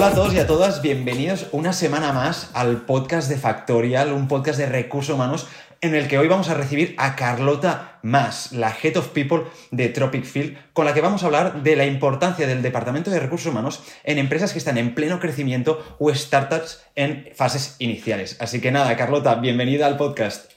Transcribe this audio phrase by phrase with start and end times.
[0.00, 4.28] Hola a todos y a todas, bienvenidos una semana más al podcast de Factorial, un
[4.28, 5.46] podcast de recursos humanos
[5.82, 9.90] en el que hoy vamos a recibir a Carlota Mas, la Head of People de
[9.90, 13.52] Tropic Field, con la que vamos a hablar de la importancia del Departamento de Recursos
[13.52, 18.38] Humanos en empresas que están en pleno crecimiento o startups en fases iniciales.
[18.40, 20.50] Así que nada, Carlota, bienvenida al podcast.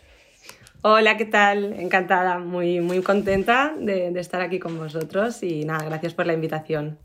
[0.84, 1.73] Hola, ¿qué tal?
[1.81, 6.31] Encantada, muy, muy contenta de, de estar aquí con vosotros y nada, gracias por la
[6.31, 6.98] invitación.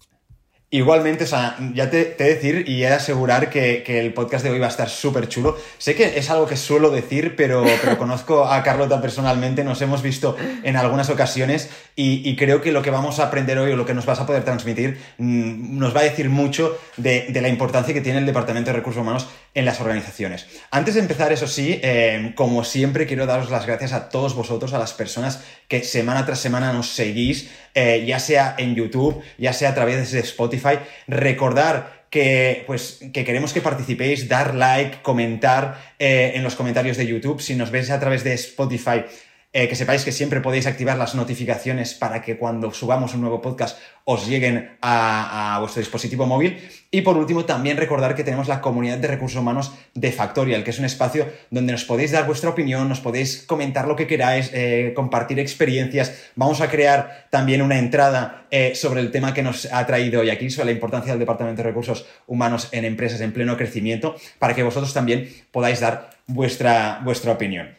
[0.70, 4.44] Igualmente, o sea, ya te, te decir y he de asegurar que, que, el podcast
[4.44, 5.56] de hoy va a estar súper chulo.
[5.78, 10.02] Sé que es algo que suelo decir, pero, pero conozco a Carlota personalmente, nos hemos
[10.02, 13.76] visto en algunas ocasiones y, y, creo que lo que vamos a aprender hoy o
[13.76, 17.40] lo que nos vas a poder transmitir mmm, nos va a decir mucho de, de,
[17.40, 20.46] la importancia que tiene el Departamento de Recursos Humanos en las organizaciones.
[20.70, 24.72] Antes de empezar, eso sí, eh, como siempre, quiero daros las gracias a todos vosotros,
[24.72, 29.52] a las personas que semana tras semana nos seguís, eh, ya sea en YouTube, ya
[29.52, 30.57] sea a través de Spotify.
[31.06, 37.06] Recordar que, pues, que queremos que participéis, dar like, comentar eh, en los comentarios de
[37.06, 37.40] YouTube.
[37.40, 39.04] Si nos veis a través de Spotify,
[39.50, 43.40] eh, que sepáis que siempre podéis activar las notificaciones para que cuando subamos un nuevo
[43.40, 46.58] podcast os lleguen a, vuestro dispositivo móvil.
[46.90, 50.70] Y por último, también recordar que tenemos la comunidad de recursos humanos de Factorial, que
[50.70, 54.50] es un espacio donde nos podéis dar vuestra opinión, nos podéis comentar lo que queráis,
[54.52, 56.30] eh, compartir experiencias.
[56.36, 60.30] Vamos a crear también una entrada eh, sobre el tema que nos ha traído hoy
[60.30, 64.54] aquí, sobre la importancia del Departamento de Recursos Humanos en empresas en pleno crecimiento, para
[64.54, 67.77] que vosotros también podáis dar vuestra, vuestra opinión.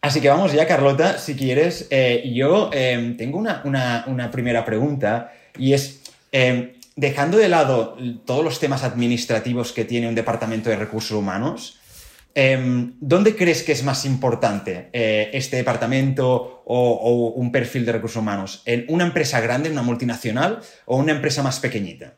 [0.00, 1.88] Así que vamos ya, Carlota, si quieres.
[1.90, 8.44] Eh, yo eh, tengo una, una, primera pregunta y es, eh, dejando de lado todos
[8.44, 11.80] los temas administrativos que tiene un departamento de recursos humanos,
[12.34, 17.92] em, ¿dónde crees que es más importante eh, este departamento o, o un perfil de
[17.92, 18.62] recursos humanos?
[18.66, 22.17] ¿En una empresa grande, una multinacional o una empresa más pequeñita?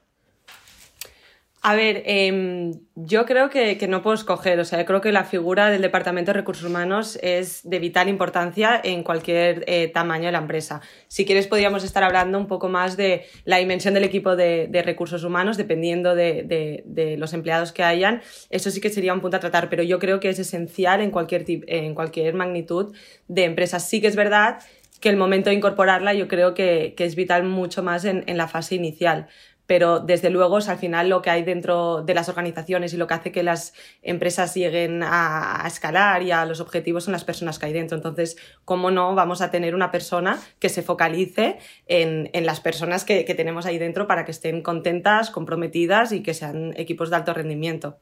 [1.62, 5.12] A ver, eh, yo creo que, que, no puedo escoger, o sea, yo creo que
[5.12, 10.24] la figura del Departamento de Recursos Humanos es de vital importancia en cualquier eh, tamaño
[10.24, 10.80] de la empresa.
[11.08, 14.82] Si quieres, podríamos estar hablando un poco más de la dimensión del equipo de, de
[14.82, 18.22] recursos humanos, dependiendo de, de, de, los empleados que hayan.
[18.48, 21.10] Eso sí que sería un punto a tratar, pero yo creo que es esencial en
[21.10, 22.96] cualquier, en cualquier magnitud
[23.28, 23.86] de empresas.
[23.86, 24.60] Sí que es verdad
[25.00, 28.36] que el momento de incorporarla yo creo que, que es vital mucho más en, en
[28.36, 29.28] la fase inicial
[29.70, 33.06] pero desde luego es al final lo que hay dentro de las organizaciones y lo
[33.06, 33.72] que hace que las
[34.02, 37.96] empresas lleguen a, escalar y a los objetivos son las personas que hay dentro.
[37.96, 43.22] Entonces, ¿cómo no vamos a tener una persona que se focalice en, las personas que,
[43.22, 48.00] tenemos ahí dentro para que estén contentas, comprometidas y que sean equipos de alto rendimiento?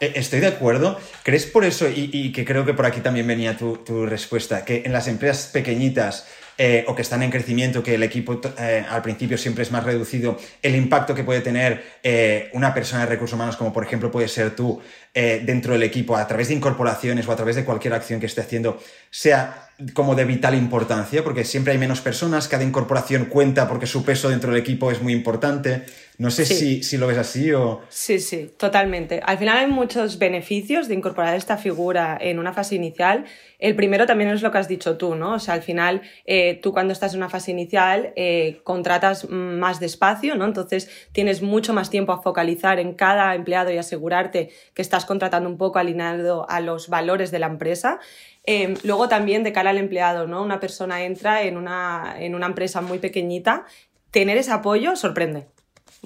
[0.00, 0.98] Eh, estoy de acuerdo.
[1.22, 4.94] ¿Crees por eso, y, que creo que por aquí también venía tu respuesta, que en
[4.94, 6.26] las empresas pequeñitas
[6.58, 9.84] eh, o que están en crecimiento, que el equipo eh, al principio siempre es más
[9.84, 14.10] reducido, el impacto que puede tener eh, una persona de recursos humanos, como por ejemplo
[14.10, 14.80] puede ser tú,
[15.14, 18.42] dentro del equipo, a través de incorporaciones o a través de cualquier acción que esté
[18.42, 18.78] haciendo,
[19.10, 24.04] sea como de vital importancia, porque siempre hay menos personas, cada incorporación cuenta porque su
[24.04, 25.86] peso dentro del equipo es muy importante.
[26.18, 26.54] No sé sí.
[26.54, 27.82] si, si, lo ves así o...
[27.90, 29.20] Sí, sí, totalmente.
[29.24, 33.26] Al final hay muchos beneficios de incorporar esta figura en una fase inicial.
[33.58, 35.34] El primero también es lo que has dicho tú, ¿no?
[35.34, 39.78] O sea, al final eh, tú cuando estás en una fase inicial eh, contratas más
[39.78, 40.46] despacio, ¿no?
[40.46, 45.50] Entonces tienes mucho más tiempo a focalizar en cada empleado y asegurarte que estás contratando
[45.50, 48.00] un poco alineado a los valores de la empresa.
[48.44, 50.42] Eh, luego también de cara al empleado, ¿no?
[50.42, 53.66] Una persona entra en una, en una empresa muy pequeñita,
[54.10, 55.46] tener ese apoyo sorprende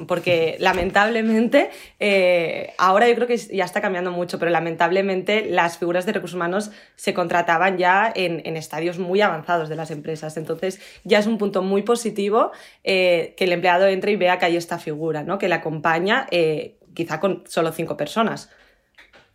[0.07, 6.07] porque lamentablemente, eh, ahora yo creo que ya está cambiando mucho, pero lamentablemente las figuras
[6.07, 10.37] de recursos humanos se contrataban ya en, en estadios muy avanzados de las empresas.
[10.37, 12.53] Entonces ya es un punto muy positivo
[12.85, 15.39] eh, que el empleado entre y vea que hay esta figura, ¿no?
[15.39, 18.51] que le acompaña eh, quizá con solo cinco personas.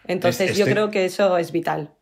[0.07, 0.65] Entonces Estoy...
[0.65, 1.94] yo creo que eso es vital.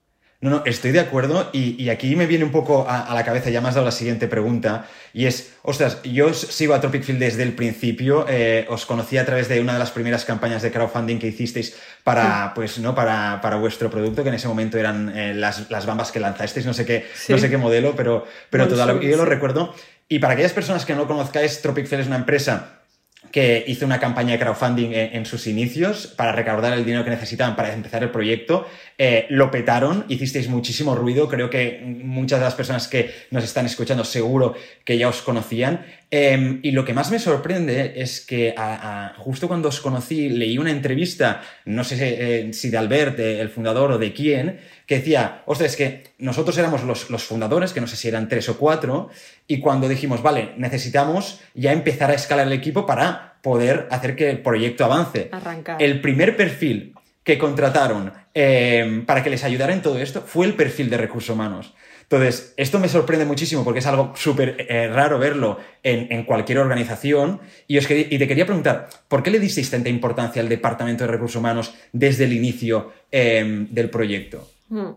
[0.44, 3.24] No, no, estoy de acuerdo y, y aquí me viene un poco a, a, la
[3.24, 7.04] cabeza, ya me has dado la siguiente pregunta, y es, ostras, yo sigo a Tropic
[7.04, 10.62] Field desde el principio, eh, os conocí a través de una de las primeras campañas
[10.62, 12.52] de crowdfunding que hicisteis para, sí.
[12.56, 12.94] pues, ¿no?
[12.94, 16.66] para, para vuestro producto, que en ese momento eran eh, las, las bambas que lanzasteis,
[16.66, 17.32] no sé qué, sí.
[17.32, 19.74] no sé qué modelo, pero, pero todo lo, yo lo recuerdo.
[20.10, 22.83] Y para aquellas personas que no lo conozcáis, Tropic Field es una empresa
[23.32, 27.56] que hizo una campaña de crowdfunding en, sus inicios para recaudar el dinero que necesitaban
[27.56, 28.68] para empezar el proyecto.
[28.98, 31.28] Eh, lo petaron, hicisteis muchísimo ruido.
[31.28, 34.54] Creo que muchas de las personas que nos están escuchando seguro
[34.86, 35.84] que ya os conocían.
[36.16, 40.30] Eh, y lo que más me sorprende es que a, a, justo cuando os conocí
[40.30, 44.98] leí una entrevista, no sé eh, si de Albert, el fundador, o de quién, que
[45.00, 48.48] decía, ostras, es que nosotros éramos los, los, fundadores, que no sé si eran tres
[48.48, 49.10] o cuatro,
[49.48, 54.30] y cuando dijimos, vale, necesitamos ya empezar a escalar el equipo para poder hacer que
[54.30, 55.30] el proyecto avance.
[55.32, 55.82] Arrancar.
[55.82, 56.94] El primer perfil
[57.24, 61.32] que contrataron eh, para que les ayudara en todo esto fue el perfil de recursos
[61.32, 61.74] humanos.
[62.14, 67.40] Entonces, esto me sorprende muchísimo porque es algo súper eh, raro verlo en, cualquier organización.
[67.68, 71.12] Y, os y te quería preguntar, ¿por qué le disteis tanta importancia al Departamento de
[71.12, 74.48] Recursos Humanos desde el inicio em, del proyecto?
[74.70, 74.92] Hmm.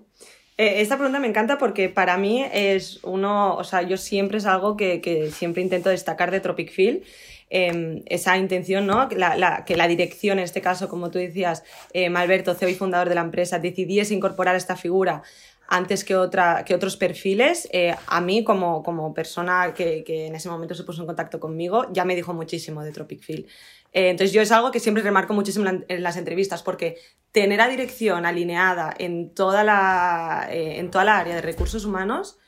[0.58, 4.44] Eh, esta pregunta me encanta porque para mí es uno, o sea, yo siempre es
[4.44, 7.02] algo que, siempre intento destacar de Tropic Field.
[7.48, 9.08] Em, esa intención, ¿no?
[9.08, 11.62] que la dirección, en este caso, como tú decías,
[12.10, 15.22] Malberto, CEO y fundador de la empresa, decidiese incorporar esta figura
[15.68, 20.34] antes que, otra, que otros perfiles, eh, a mí como, como persona que, que, en
[20.34, 23.46] ese momento se puso en contacto conmigo, ya me dijo muchísimo de Tropic Field.
[23.92, 26.98] Eh, entonces yo es algo que siempre remarco muchísimo en las entrevistas, porque
[27.32, 32.38] tener a dirección alineada en toda la, eh, en toda la área de recursos humanos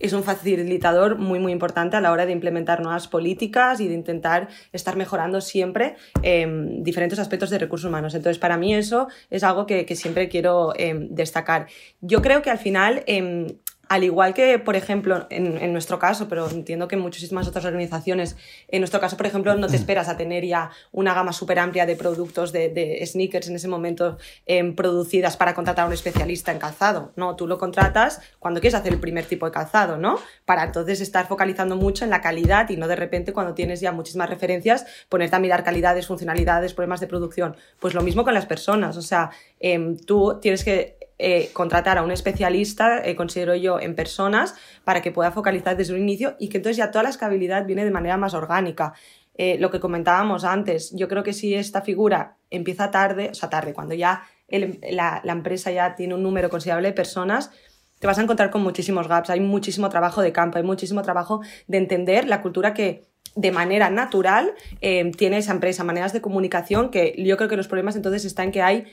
[0.00, 3.94] es un facilitador muy, muy importante a la hora de implementar nuevas políticas y de
[3.94, 8.14] intentar estar mejorando siempre em, diferentes aspectos de recursos humanos.
[8.14, 11.66] Entonces, para mí eso es algo que, siempre quiero em, destacar.
[12.00, 13.46] Yo creo que al final em,
[13.90, 18.36] al igual que, por ejemplo, en, nuestro caso, pero entiendo que en muchísimas otras organizaciones,
[18.68, 21.86] en nuestro caso, por ejemplo, no te esperas a tener ya una gama súper amplia
[21.86, 24.16] de productos de, sneakers en ese momento
[24.46, 27.10] em, producidas para contratar a un especialista en calzado.
[27.16, 30.20] No, tú lo contratas cuando quieres hacer el primer tipo de calzado, ¿no?
[30.44, 33.90] Para entonces estar focalizando mucho en la calidad y no de repente cuando tienes ya
[33.90, 37.56] muchísimas referencias ponerte a mirar calidades, funcionalidades, problemas de producción.
[37.80, 42.02] Pues lo mismo con las personas, o sea, em, tú tienes que eh, contratar a
[42.02, 46.48] un especialista, eh, considero yo, en personas para que pueda focalizar desde un inicio y
[46.48, 48.94] que entonces ya toda la escalabilidad viene de manera más orgánica.
[49.34, 53.50] Eh, lo que comentábamos antes, yo creo que si esta figura empieza tarde, o sea,
[53.50, 57.50] tarde, cuando ya la, empresa ya tiene un número considerable de personas,
[57.98, 61.42] te vas a encontrar con muchísimos gaps, hay muchísimo trabajo de campo, hay muchísimo trabajo
[61.66, 63.04] de entender la cultura que
[63.36, 67.94] de manera natural tiene esa empresa, maneras de comunicación, que yo creo que los problemas
[67.94, 68.86] entonces están en que hay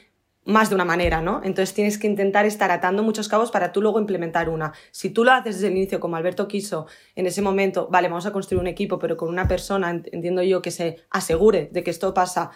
[0.47, 1.41] más de una manera, ¿no?
[1.44, 4.71] Entonces tienes que intentar estar atando muchos cabos para tú luego implementar una.
[4.91, 8.25] Si tú lo haces desde el inicio, como Alberto quiso, en ese momento, vale, vamos
[8.25, 11.91] a construir un equipo, pero con una persona, entiendo yo, que se asegure de que
[11.91, 12.51] esto pasa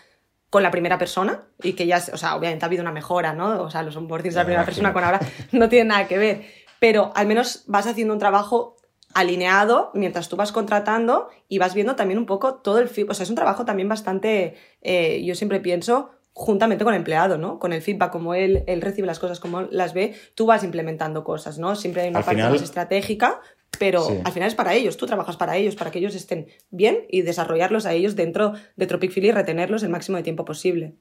[0.49, 3.61] con la primera persona y que ya, o sea, obviamente ha habido una mejora, ¿no?
[3.61, 5.19] O sea, los onboardings de la primera persona con ahora
[5.51, 6.45] no tienen nada que ver,
[6.79, 8.77] pero al menos vas haciendo un trabajo
[9.13, 12.89] alineado mientras tú vas contratando y vas viendo también un poco todo el.
[13.09, 17.37] O sea, es un trabajo también bastante, eh, yo siempre pienso, juntamente con el empleado,
[17.37, 17.59] ¿no?
[17.59, 21.23] Con el feedback, como él, él recibe las cosas, como las ve, tú vas implementando
[21.23, 21.75] cosas, ¿no?
[21.75, 23.41] Siempre hay una parte más estratégica,
[23.77, 27.05] pero al final es para ellos, tú trabajas para ellos, para que ellos estén bien
[27.09, 30.95] y desarrollarlos a ellos dentro de Tropic Philly y retenerlos el máximo de tiempo posible.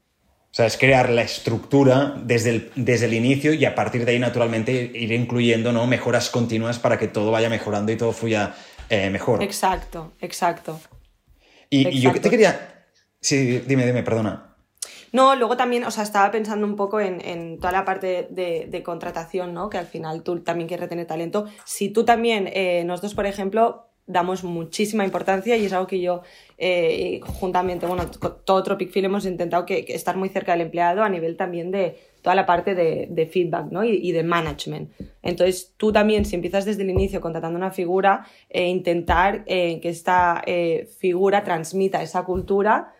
[0.50, 4.12] O sea, es crear la estructura desde el, desde el inicio y a partir de
[4.12, 5.86] ahí, naturalmente, ir incluyendo ¿no?
[5.86, 8.54] mejoras continuas para que todo vaya mejorando y todo fluya
[8.88, 9.44] eh, mejor.
[9.44, 10.80] Exacto, exacto.
[11.68, 12.88] Y, y yo te quería...
[13.20, 14.49] Sí, dime, dime, perdona.
[15.12, 19.52] No, luego también, o sea, estaba pensando un poco en, toda la parte de, contratación,
[19.54, 19.68] ¿no?
[19.68, 21.46] Que al final tú también quieres retener talento.
[21.64, 26.22] Si tú también, eh, nosotros, por ejemplo, damos muchísima importancia y es algo que yo,
[26.58, 28.10] eh, juntamente, bueno,
[28.44, 31.98] todo Tropic Field hemos intentado que, estar muy cerca del empleado a nivel también de
[32.22, 33.84] toda la parte de, feedback ¿no?
[33.84, 34.90] y, de management.
[35.22, 40.42] Entonces, tú también, si empiezas desde el inicio contratando una figura, eh, intentar que esta
[40.98, 42.92] figura transmita esa cultura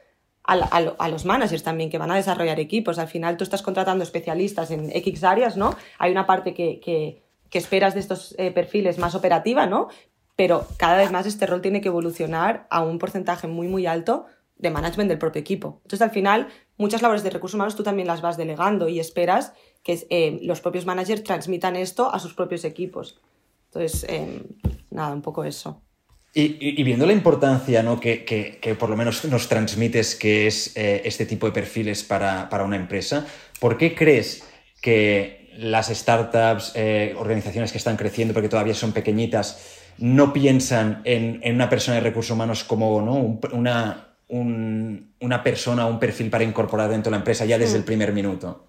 [0.51, 2.99] a, los managers también que van a desarrollar equipos.
[2.99, 5.77] Al final tú estás contratando especialistas en X áreas, ¿no?
[5.99, 9.89] Hay una parte que, esperas de estos eh, perfiles más operativa, ¿no?
[10.37, 14.27] Pero cada vez más este rol tiene que evolucionar a un porcentaje muy, muy alto
[14.57, 15.81] de management del propio equipo.
[15.85, 19.53] Entonces, al final, muchas labores de recursos humanos tú también las vas delegando y esperas
[19.83, 23.21] que eh, los propios managers transmitan esto a sus propios equipos.
[23.67, 24.43] Entonces, eh,
[24.91, 25.83] nada, un poco eso.
[26.33, 27.99] Y, viendo la importancia ¿no?
[27.99, 32.77] que, por lo menos nos transmites que es eh, este tipo de perfiles para, una
[32.77, 33.27] empresa,
[33.59, 34.45] ¿por qué crees
[34.81, 41.41] que las startups, eh, organizaciones que están creciendo porque todavía son pequeñitas, no piensan en,
[41.53, 43.41] una persona de recursos humanos como ¿no?
[43.53, 48.13] una, una persona un perfil para incorporar dentro de la empresa ya desde el primer
[48.13, 48.69] minuto?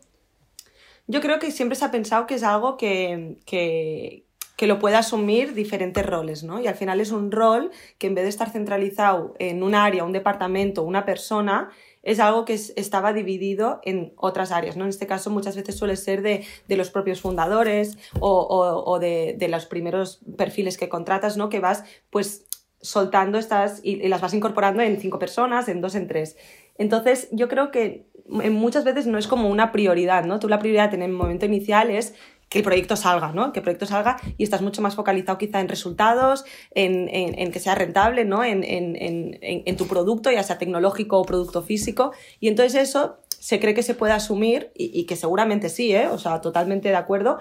[1.06, 4.26] Yo creo que siempre se ha pensado que es algo que, que
[4.68, 6.60] lo pueda asumir diferentes roles, ¿no?
[6.60, 10.04] Y al final es un rol que en vez de estar centralizado en un área,
[10.04, 11.70] un departamento, una persona,
[12.04, 14.86] es algo que estaba dividido en otras áreas, ¿no?
[14.86, 20.22] En este caso muchas veces suele ser de, los propios fundadores o, de, los primeros
[20.38, 21.50] perfiles que contratas, ¿no?
[21.50, 22.46] Que vas pues
[22.82, 26.38] soltando estas y, las vas incorporando en cinco personas, en dos, en tres.
[26.78, 30.40] Entonces yo creo que muchas veces no es como una prioridad, ¿no?
[30.40, 32.16] Tú la prioridad en el momento inicial es
[32.52, 33.54] que el proyecto salga, ¿no?
[33.54, 37.62] Que el proyecto salga y estás mucho más focalizado quizá en resultados, en, en, que
[37.62, 38.44] sea rentable, ¿no?
[38.44, 42.12] En, en, tu producto, ya sea tecnológico o producto físico.
[42.42, 46.10] Y entonces eso se cree que se puede asumir y, que seguramente sí, ¿eh?
[46.10, 47.40] O sea, totalmente de acuerdo.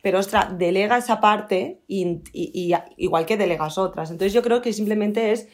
[0.00, 2.20] Pero, ostras, delega esa parte y,
[2.96, 4.12] igual que delegas otras.
[4.12, 5.48] Entonces yo creo que simplemente es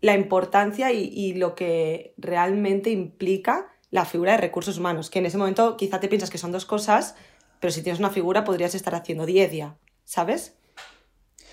[0.00, 5.38] la importancia y lo que realmente implica la figura de recursos humanos, que en ese
[5.38, 7.14] momento quizá te piensas que son dos cosas,
[7.60, 10.54] pero si tienes una figura podrías estar haciendo 10 ya, ¿sabes?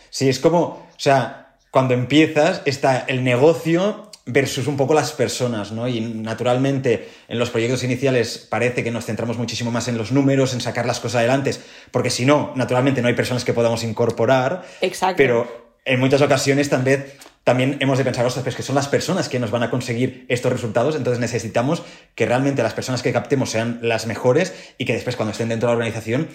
[0.10, 5.72] Sí, es como, o sea, cuando empiezas está el negocio versus un poco las personas,
[5.72, 5.88] ¿no?
[5.88, 10.54] Y naturalmente en los proyectos iniciales parece que nos centramos muchísimo más en los números,
[10.54, 11.52] en sacar las cosas adelante,
[11.92, 14.66] porque si no, naturalmente no hay personas que podamos incorporar.
[14.82, 15.18] Exacto.
[15.18, 17.06] Pero en muchas ocasiones también
[17.46, 20.26] también hemos de pensar, ostras, pues que son las personas que nos van a conseguir
[20.30, 21.84] estos resultados, entonces necesitamos
[22.16, 25.68] que realmente las personas que captemos sean las mejores y que después cuando estén dentro
[25.68, 26.30] de la organización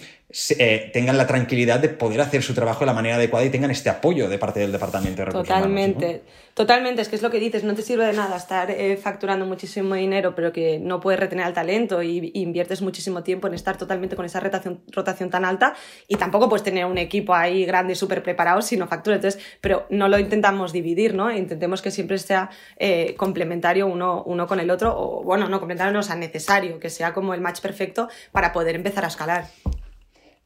[0.59, 3.71] eh, tengan la tranquilidad de poder hacer su trabajo de la manera adecuada y tengan
[3.71, 6.23] este apoyo de parte del departamento de recursos Totalmente,
[6.55, 9.45] totalmente, es que es lo que dices, no te sirve de nada estar eh, facturando
[9.47, 13.77] muchísimo dinero pero que no puedes retener al talento y, inviertes muchísimo tiempo en estar
[13.77, 15.75] totalmente con esa rotación, rotación tan alta
[16.07, 19.87] y tampoco puedes tener un equipo ahí grande, súper preparado si no factura, entonces, pero
[19.91, 21.33] no lo intentamos dividir, ¿no?
[21.33, 25.93] Intentemos que siempre sea eh, complementario uno, uno con el otro, o bueno, no complementario,
[25.93, 29.47] no, sea, necesario, que sea como el match perfecto para poder empezar a escalar.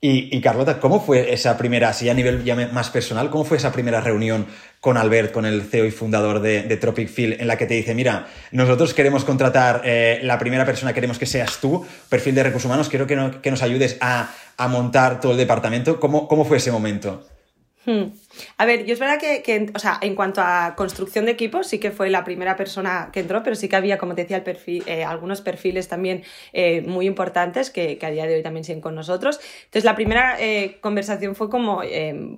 [0.06, 4.02] Y, Carlota, ¿cómo fue esa primera, así a nivel más personal, cómo fue esa primera
[4.02, 4.46] reunión
[4.78, 7.94] con Albert, con el CEO y fundador de, Tropic Field, en la que te dice,
[7.94, 12.66] mira, nosotros queremos contratar, eh, la primera persona queremos que seas tú, perfil de recursos
[12.66, 14.28] humanos, quiero que, nos ayudes a,
[14.68, 15.98] montar todo el departamento.
[15.98, 17.26] ¿Cómo, ¿Cómo fue ese momento?
[17.86, 18.12] Hmm.
[18.56, 21.78] A ver, yo es verdad que, o sea, en cuanto a construcción de equipos, sí
[21.78, 25.04] que fue la primera persona que entró, pero sí que había, como te decía, eh,
[25.04, 26.22] algunos perfiles también
[26.52, 29.38] eh, muy importantes que, a día de hoy también siguen con nosotros.
[29.64, 31.82] Entonces, la primera eh, conversación fue como,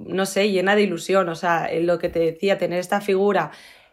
[0.06, 3.52] no sé, llena de ilusión, o sea, lo que te decía, tener esta figura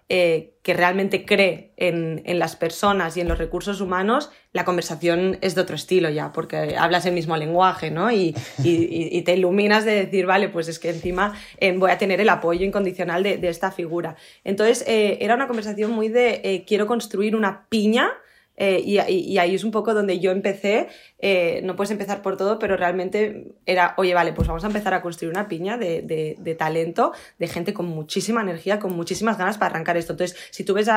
[0.10, 5.56] eh, que realmente cree en, las personas y en los recursos humanos, la conversación es
[5.56, 8.12] de otro estilo ya, porque hablas el mismo lenguaje, ¿no?
[8.12, 8.34] Y,
[8.64, 12.66] te iluminas de decir, vale, pues es que encima eh, voy a tener el apoyo
[12.66, 14.16] incondicional de, esta figura.
[14.44, 18.12] Entonces, eh, era una conversación muy de quiero construir una piña
[18.56, 19.00] eh, y,
[19.38, 20.88] ahí es un poco donde yo empecé,
[21.20, 24.94] eh, no puedes empezar por todo, pero realmente era, oye, vale, pues vamos a empezar
[24.94, 29.72] a construir una piña de, talento, de gente con muchísima energía, con muchísimas ganas para
[29.72, 30.14] arrancar esto.
[30.14, 30.90] Entonces, si tú ves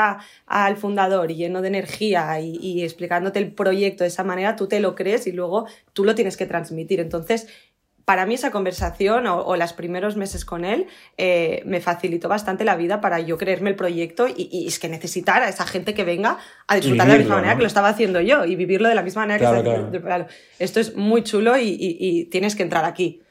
[0.46, 4.80] al fundador lleno de energía y, y explicándote el proyecto de esa manera, tú te
[4.80, 7.00] lo crees y luego tú lo tienes que transmitir.
[7.00, 7.48] Entonces,
[8.06, 10.86] para mí esa conversación o, los primeros meses con él
[11.18, 15.42] eh, me facilitó bastante la vida para yo creerme el proyecto y, es que necesitar
[15.42, 18.20] a esa gente que venga a disfrutar de la misma manera que lo estaba haciendo
[18.20, 20.28] yo y vivirlo de la misma manera que estaba
[20.60, 23.22] Esto es muy chulo y, tienes que entrar aquí.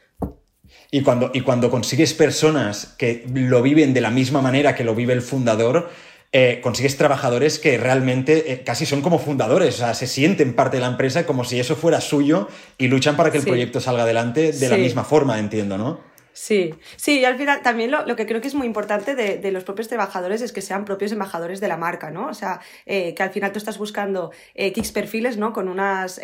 [0.92, 4.94] Y cuando, y cuando consigues personas que lo viven de la misma manera que lo
[4.94, 5.90] vive el fundador,
[6.38, 10.76] eh, consigues trabajadores que realmente eh, casi son como fundadores, o sea, se sienten parte
[10.76, 14.04] de la empresa como si eso fuera suyo y luchan para que el proyecto salga
[14.04, 16.02] adelante de la misma forma, entiendo, ¿no?
[16.34, 19.64] Sí, sí, y al final también lo, que creo que es muy importante de, los
[19.64, 22.28] propios trabajadores es que sean propios embajadores de la marca, ¿no?
[22.28, 25.54] O sea, eh, que al final tú estás buscando X perfiles, ¿no?
[25.54, 26.20] Con unas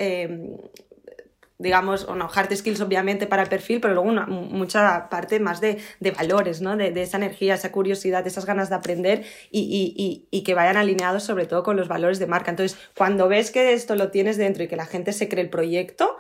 [1.62, 5.78] digamos, o no, hard skills obviamente para el perfil, pero luego mucha parte más de,
[6.18, 6.76] valores, ¿no?
[6.76, 11.46] De, esa energía, esa curiosidad, esas ganas de aprender y, y, que vayan alineados sobre
[11.46, 12.52] todo con los valores de marca.
[12.52, 15.50] Entonces, cuando ves que esto lo tienes dentro y que la gente se cree el
[15.50, 16.18] proyecto,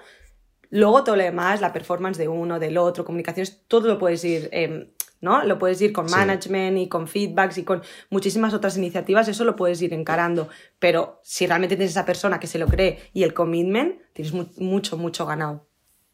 [0.69, 4.49] luego todo lo demás, la performance de uno, del otro, comunicaciones, todo lo puedes ir
[4.51, 4.87] em,
[5.21, 5.43] ¿no?
[5.45, 9.55] Lo puedes ir con management y con feedbacks y con muchísimas otras iniciativas, eso lo
[9.55, 10.49] puedes ir encarando.
[10.79, 14.97] Pero si realmente tienes esa persona que se lo cree y el commitment, tienes mucho,
[14.97, 15.67] mucho ganado.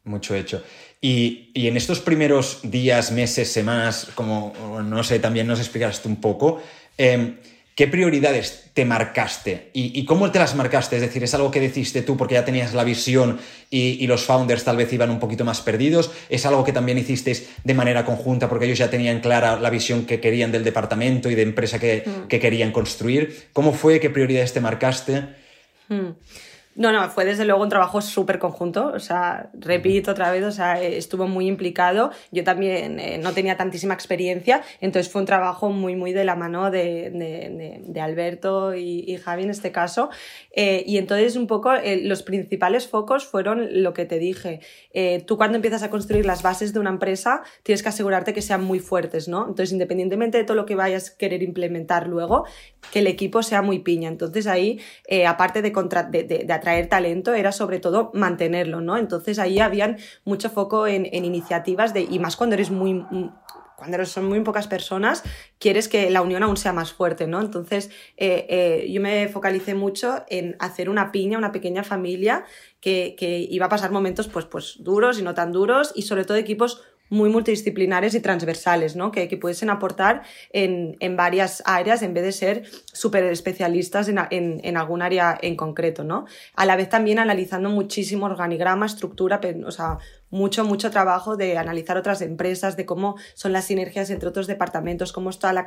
[0.04, 0.64] Mucho hecho.
[1.02, 6.62] Y, en estos primeros días, meses, semanas, como, no sé, también nos explicaste un poco,
[6.98, 7.36] eh,
[7.77, 10.96] ¿Qué prioridades te marcaste ¿Y, cómo te las marcaste?
[10.96, 14.63] Es decir, ¿es algo que decidiste tú porque ya tenías la visión y, los founders
[14.63, 16.10] tal vez iban un poquito más perdidos?
[16.27, 20.07] ¿Es algo que también hicisteis de manera conjunta porque ellos ya tenían clara la visión
[20.07, 22.27] que querían del departamento y de empresa que, mm.
[22.27, 23.50] querían construir?
[23.53, 24.00] ¿Cómo fue?
[24.00, 25.27] ¿Qué prioridades te marcaste?
[25.89, 26.13] Mm.
[26.77, 30.51] No, no, fue desde luego un trabajo súper conjunto, o sea, repito otra vez, o
[30.51, 35.72] sea, estuvo muy implicado, yo también eh, no tenía tantísima experiencia, entonces fue un trabajo
[35.72, 40.12] muy, muy de la mano de, de, de, Alberto y, y, Javi en este caso,
[40.51, 44.60] eh, y entonces un poco eh, los principales focos fueron lo que te dije,
[45.25, 48.63] tú cuando empiezas a construir las bases de una empresa tienes que asegurarte que sean
[48.63, 49.48] muy fuertes, ¿no?
[49.48, 52.46] Entonces, independientemente de todo lo que vayas a querer implementar luego,
[52.91, 54.79] que el equipo sea muy piña, entonces ahí,
[55.25, 58.97] aparte de, de, atraer talento era sobre todo mantenerlo, ¿no?
[58.97, 63.05] Entonces ahí habían mucho foco en, iniciativas de, y más cuando eres muy,
[63.77, 65.24] cuando son muy pocas personas,
[65.59, 67.39] quieres que la unión aún sea más fuerte, ¿no?
[67.39, 72.43] Entonces, eh, eh, yo me focalicé mucho en hacer una piña, una pequeña familia
[72.81, 76.25] que, que, iba a pasar momentos pues, pues duros y no tan duros y sobre
[76.25, 79.12] todo equipos muy multidisciplinares y transversales, ¿no?
[79.12, 84.20] que, que pudiesen aportar en, en, varias áreas en vez de ser súper especialistas en,
[84.32, 86.04] en, en, algún área en concreto.
[86.04, 86.26] ¿no?
[86.56, 89.98] A la vez también analizando muchísimo organigrama, estructura, o sea,
[90.29, 95.13] mucho, mucho trabajo de analizar otras empresas, de cómo son las sinergias entre otros departamentos,
[95.13, 95.65] cómo está la,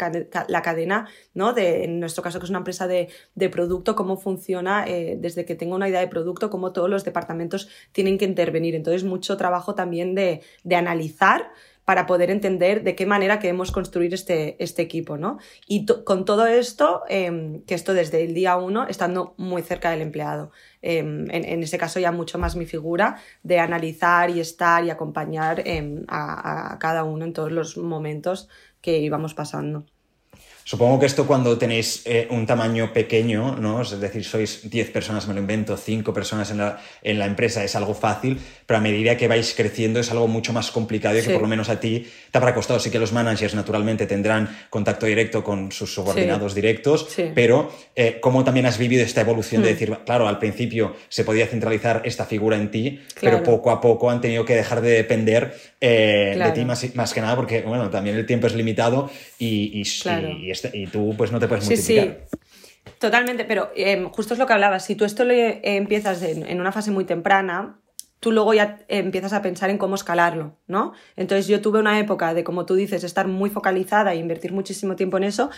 [0.48, 1.52] la cadena, ¿no?
[1.52, 5.44] De, en nuestro caso, que es una empresa de, de producto, cómo funciona eh, desde
[5.44, 8.74] que tengo una idea de producto, cómo todos los departamentos tienen que intervenir.
[8.74, 11.50] Entonces, mucho trabajo también de, de analizar
[11.90, 15.38] para poder entender de qué manera queremos construir este, este equipo, ¿no?
[15.66, 20.00] Y con todo esto, eh, que esto desde el día uno, estando muy cerca del
[20.00, 20.52] empleado.
[20.82, 24.90] Eh, en, en, ese caso ya mucho más mi figura de analizar y estar y
[24.90, 28.48] acompañar eh, a cada uno en todos los momentos
[28.80, 29.84] que íbamos pasando.
[30.64, 33.82] Supongo que esto cuando tenéis eh, un tamaño pequeño, ¿no?
[33.82, 37.64] Es decir, sois 10 personas, me lo invento, 5 personas en la, en la, empresa,
[37.64, 41.22] es algo fácil, pero a medida que vais creciendo es algo mucho más complicado y
[41.22, 41.26] sí.
[41.26, 42.78] que por lo menos a ti te habrá costado.
[42.78, 46.60] Sí que los managers naturalmente tendrán contacto directo con sus subordinados sí.
[46.60, 47.32] directos, sí.
[47.34, 49.64] pero eh, ¿cómo también has vivido esta evolución mm.
[49.64, 53.38] de decir, claro, al principio se podía centralizar esta figura en ti, claro.
[53.38, 56.50] pero poco a poco han tenido que dejar de depender eh, claro.
[56.52, 60.00] de ti más, más, que nada porque, bueno, también el tiempo es limitado y, y,
[60.02, 60.30] claro.
[60.30, 62.04] y este, y tú pues no te puedes multiplicar.
[62.04, 62.38] Sí, sí.
[62.98, 66.46] Totalmente, pero eh, justo es lo que hablabas, si tú esto lo eh, empiezas en,
[66.46, 67.80] en, una fase muy temprana,
[68.20, 70.92] tú luego ya empiezas a pensar en cómo escalarlo, ¿no?
[71.16, 74.96] Entonces yo tuve una época de, como tú dices, estar muy focalizada e invertir muchísimo
[74.96, 75.50] tiempo en eso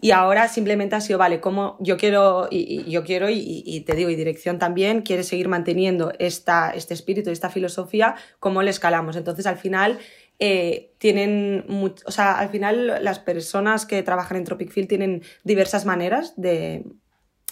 [0.00, 3.80] y ahora simplemente ha sido, vale, como yo quiero, y, y yo quiero, y, y,
[3.80, 8.70] te digo, y dirección también, quiere seguir manteniendo esta, este espíritu, esta filosofía, ¿cómo le
[8.70, 9.16] escalamos?
[9.16, 9.98] Entonces, al final,
[10.38, 11.64] eh, tienen,
[12.04, 16.84] o sea, al final las personas que trabajan en Tropic Field tienen diversas maneras de,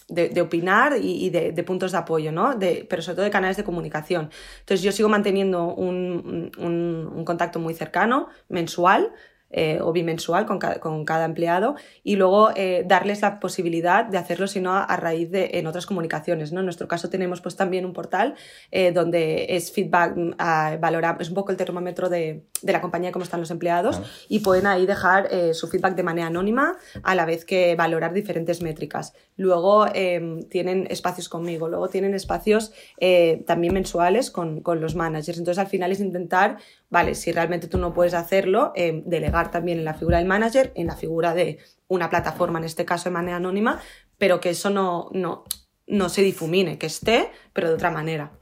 [0.09, 2.55] de, opinar y, de, puntos de apoyo, ¿no?
[2.55, 4.31] De, pero sobre todo de canales de comunicación.
[4.61, 9.13] Entonces yo sigo manteniendo un, un contacto muy cercano, mensual,
[9.57, 14.19] eh, o bimensual con cada, con cada, empleado y luego eh, darles la posibilidad de
[14.19, 16.59] hacerlo sino a, a, raíz de en otras comunicaciones ¿no?
[16.61, 18.35] en nuestro caso tenemos pues también un portal
[18.73, 23.13] eh, donde es feedback uh, valora, es un poco el termómetro de, de, la compañía
[23.13, 24.05] cómo están los empleados ah.
[24.29, 28.13] y pueden ahí dejar eh, su feedback de manera anónima a la vez que valorar
[28.13, 34.81] diferentes métricas luego em, tienen espacios conmigo luego tienen espacios eh, también mensuales con, con
[34.81, 36.59] los managers entonces al final es intentar
[36.95, 39.03] vale, si realmente tú no puedes hacerlo, eh,
[39.51, 43.05] también en la figura del manager, en la figura de una plataforma, en este caso
[43.05, 43.81] de manera anónima,
[44.19, 45.45] pero que eso no, no,
[45.87, 48.33] no se difumine, que esté, pero de otra manera.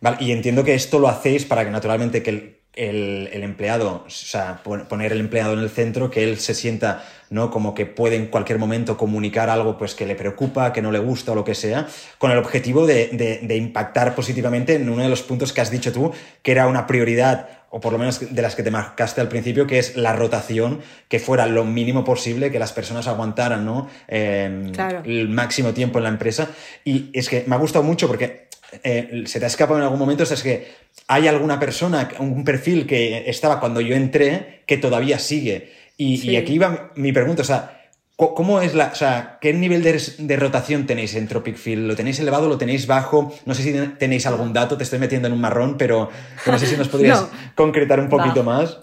[0.00, 4.10] Vale, y entiendo que esto lo hacéis para que naturalmente que el, el, empleado, o
[4.10, 7.50] sea, poner el empleado en el centro, que él se sienta, ¿no?
[7.50, 10.98] Como que puede en cualquier momento comunicar algo, pues que le preocupa, que no le
[10.98, 11.86] gusta o lo que sea,
[12.18, 15.92] con el objetivo de, de impactar positivamente en uno de los puntos que has dicho
[15.92, 19.26] tú, que era una prioridad o por lo menos de las que te marcaste al
[19.26, 23.88] principio, que es la rotación, que fuera lo mínimo posible, que las personas aguantaran ¿no?
[24.06, 25.02] Eh, claro.
[25.04, 26.50] el máximo tiempo en la empresa.
[26.84, 28.46] Y es que me ha gustado mucho porque
[28.84, 30.68] eh, se te ha escapado en algún momento, o sea, es que
[31.08, 35.72] hay alguna persona, un perfil que estaba cuando yo entré, que todavía sigue.
[35.96, 36.30] Y, sí.
[36.30, 37.83] y aquí va mi pregunta, o sea,
[38.16, 41.88] ¿Cómo es la, o sea, qué nivel de, de, rotación tenéis en Tropic Field?
[41.88, 43.34] ¿Lo tenéis elevado, lo tenéis bajo?
[43.44, 46.10] No sé si tenéis algún dato, te estoy metiendo en un marrón, pero
[46.46, 47.28] no sé si nos podrías no.
[47.56, 48.60] concretar un poquito bajo.
[48.60, 48.78] más.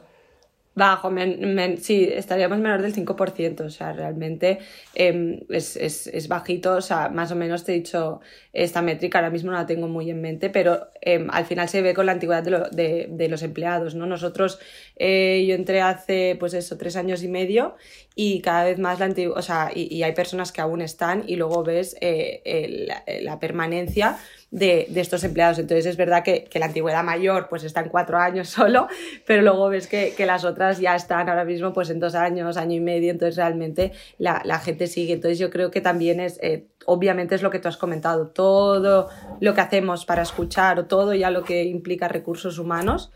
[0.73, 4.59] Bajo, men, men, sí, estaríamos menor del 5%, o sea, realmente
[4.95, 8.21] eh, es, es, es, bajito, o sea, más o menos te he dicho
[8.53, 11.81] esta métrica, ahora mismo no la tengo muy en mente, pero eh, al final se
[11.81, 14.05] ve con la antigüedad de, lo, de, de los empleados, ¿no?
[14.05, 14.59] Nosotros,
[14.97, 17.75] eh, yo entré hace, pues eso, tres años y medio
[18.13, 21.23] y cada vez más la antigüedad, o sea, y, y, hay personas que aún están
[21.27, 22.91] y luego ves eh, el,
[23.23, 24.17] la permanencia
[24.51, 25.57] de, de, estos empleados.
[25.59, 28.87] Entonces es verdad que, que, la antigüedad mayor pues está en cuatro años solo,
[29.25, 32.57] pero luego ves que, que, las otras ya están ahora mismo pues en dos años,
[32.57, 35.13] año y medio, entonces realmente la, la gente sigue.
[35.13, 39.09] Entonces yo creo que también es, eh, obviamente es lo que tú has comentado, todo
[39.39, 43.11] lo que hacemos para escuchar o todo ya lo que implica recursos humanos,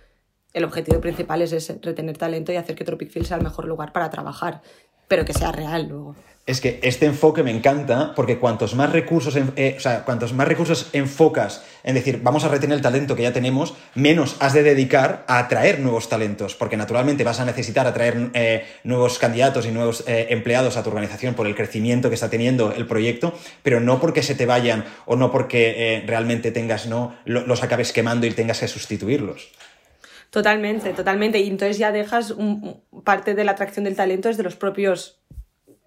[0.56, 3.92] el objetivo principal es retener talento y hacer que Tropic Field sea el mejor lugar
[3.92, 4.62] para trabajar.
[5.08, 6.16] Pero que sea real luego
[6.46, 10.48] es que este enfoque me encanta porque cuantos más recursos, eh, o sea, cuantos más
[10.48, 14.62] recursos enfocas en decir, vamos a retener el talento que ya tenemos, menos has de
[14.62, 19.72] dedicar a atraer nuevos talentos, porque naturalmente vas a necesitar atraer eh, nuevos candidatos y
[19.72, 23.80] nuevos eh, empleados a tu organización por el crecimiento que está teniendo el proyecto, pero
[23.80, 28.32] no porque se te vayan o no porque realmente tengas, no, los acabes quemando y
[28.32, 29.50] tengas que sustituirlos.
[30.36, 31.40] Totalmente, totalmente.
[31.40, 32.36] Y entonces ya dejas
[33.06, 35.22] parte de la atracción del talento es de los propios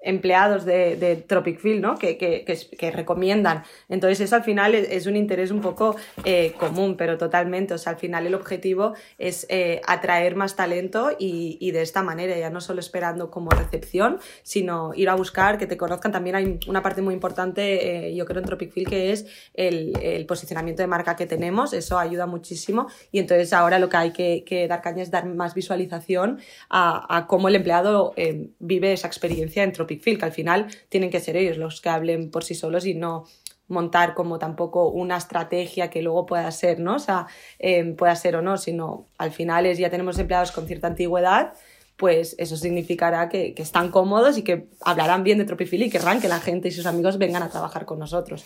[0.01, 1.97] empleados de, de Tropic Field, ¿no?
[1.97, 3.65] Que, que, que, recomiendan.
[3.89, 7.75] Entonces, eso al final es, un interés un poco eh, común, pero totalmente.
[7.75, 12.03] O sea, al final el objetivo es eh, atraer más talento y, y, de esta
[12.03, 16.13] manera, ya no solo esperando como recepción, sino ir a buscar que te conozcan.
[16.13, 19.93] También hay una parte muy importante, eh, yo creo, en Tropic Field, que es el,
[20.01, 21.73] el, posicionamiento de marca que tenemos.
[21.73, 22.87] Eso ayuda muchísimo.
[23.11, 26.39] Y entonces ahora lo que hay que, que dar caña es dar más visualización
[26.71, 28.15] a, a cómo el empleado
[28.59, 32.31] vive esa experiencia en Tropic que al final tienen que ser ellos los que hablen
[32.31, 33.25] por sí solos y no
[33.69, 36.97] montar como tampoco una estrategia que luego pueda ser, ¿no?
[36.97, 37.27] O sea,
[37.59, 41.53] em, pueda ser o no, sino al final es ya tenemos empleados con cierta antigüedad,
[41.97, 46.29] pues eso significará que, están cómodos y que hablarán bien de Tropifil y querrán que
[46.29, 48.45] la gente y sus amigos vengan a trabajar con nosotros.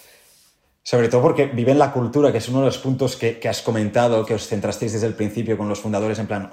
[0.83, 4.27] Sobre todo porque viven la cultura, que es uno de los puntos que, has comentado,
[4.27, 6.51] que os centrasteis desde el principio con los fundadores, en plan,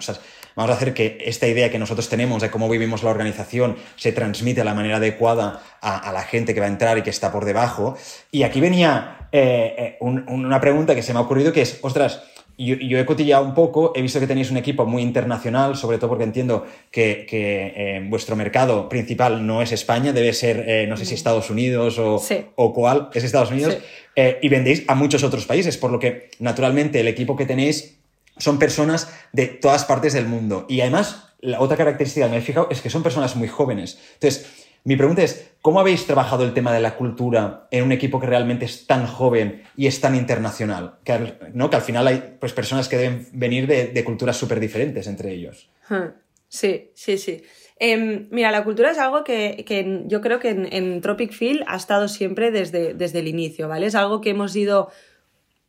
[0.56, 4.12] vamos a hacer que esta idea que nosotros tenemos de cómo vivimos la organización se
[4.12, 7.32] transmite de la manera adecuada a, la gente que va a entrar y que está
[7.32, 7.98] por debajo.
[8.32, 12.22] Y aquí venía eh, eh, una pregunta que se me ha ocurrido, que es, ostras,
[12.60, 16.10] yo, he cotillado un poco, he visto que tenéis un equipo muy internacional, sobre todo
[16.10, 21.06] porque entiendo que, eh, vuestro mercado principal no es España, debe ser, eh, no sé
[21.06, 22.22] si Estados Unidos o,
[22.56, 23.78] o cuál, es Estados Unidos,
[24.14, 27.99] eh, y vendéis a muchos otros países, por lo que naturalmente el equipo que tenéis
[28.40, 30.66] son personas de todas partes del mundo.
[30.68, 34.00] Y además, la otra característica que me he fijado es que son personas muy jóvenes.
[34.16, 38.20] Entonces, mi pregunta es, ¿cómo habéis trabajado el tema de la cultura en un equipo
[38.20, 40.96] que realmente es tan joven y es tan internacional?
[41.04, 41.70] Que, al, ¿no?
[41.70, 45.70] que al final hay pues, personas que deben venir de, culturas súper diferentes entre ellos.
[46.48, 47.44] Sí, sí, sí.
[47.78, 49.64] Em, mira, la cultura es algo que,
[50.08, 53.86] yo creo que en, en, Tropic Field ha estado siempre desde, desde el inicio, ¿vale?
[53.86, 54.90] Es algo que hemos ido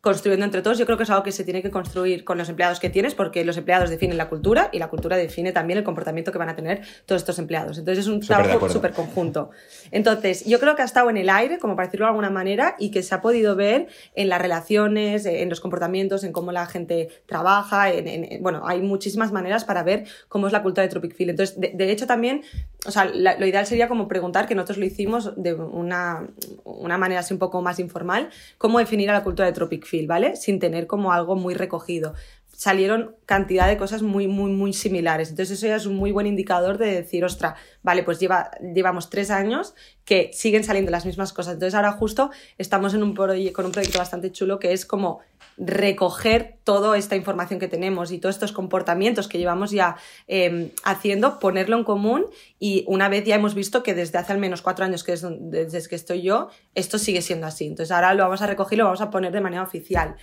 [0.00, 0.78] construyendo entre todos.
[0.78, 3.14] Yo creo que es algo que se tiene que construir con los empleados que tienes,
[3.14, 6.48] porque los empleados definen la cultura y la cultura define también el comportamiento que van
[6.48, 7.78] a tener todos estos empleados.
[7.78, 9.50] Entonces es un trabajo súper conjunto.
[9.90, 12.76] Entonces, yo creo que ha estado en el aire, como para decirlo de alguna manera,
[12.78, 16.66] y que se ha podido ver en las relaciones, en los comportamientos, en cómo la
[16.66, 17.92] gente trabaja.
[17.92, 21.30] En, bueno, hay muchísimas maneras para ver cómo es la cultura de Tropic Field.
[21.30, 22.42] Entonces, de, hecho, también,
[22.86, 26.26] o sea, lo ideal sería como preguntar, que nosotros lo hicimos de una,
[26.64, 29.89] una manera así un poco más informal, cómo definir a la cultura de Tropic
[30.36, 32.14] Sin tener como algo muy recogido.
[32.46, 35.30] Salieron cantidad de cosas muy, muy, muy similares.
[35.30, 39.08] Entonces eso ya es un muy buen indicador de decir, ostra, vale, pues lleva, llevamos
[39.08, 39.74] tres años
[40.04, 41.54] que siguen saliendo las mismas cosas.
[41.54, 45.20] Entonces ahora justo estamos en un con un proyecto bastante chulo que es como
[45.56, 51.38] recoger toda esta información que tenemos y todos estos comportamientos que llevamos ya em, haciendo,
[51.38, 52.26] ponerlo en común
[52.58, 55.24] y una vez ya hemos visto que desde hace al menos cuatro años que es
[55.28, 57.66] desde que estoy yo, esto sigue siendo así.
[57.66, 60.16] Entonces ahora lo vamos a recoger y lo vamos a poner de manera oficial.